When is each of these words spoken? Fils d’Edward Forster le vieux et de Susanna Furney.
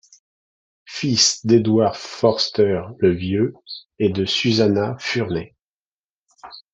Fils 0.87 1.45
d’Edward 1.45 1.93
Forster 1.95 2.85
le 2.97 3.11
vieux 3.13 3.53
et 3.99 4.09
de 4.09 4.25
Susanna 4.25 4.97
Furney. 4.97 5.53